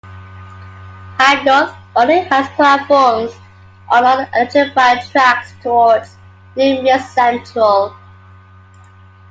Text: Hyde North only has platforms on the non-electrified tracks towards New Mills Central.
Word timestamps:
Hyde 1.19 1.45
North 1.45 1.75
only 1.95 2.21
has 2.21 2.49
platforms 2.55 3.31
on 3.91 4.01
the 4.01 4.15
non-electrified 4.15 5.03
tracks 5.11 5.53
towards 5.61 6.15
New 6.55 6.81
Mills 6.81 7.07
Central. 7.11 7.95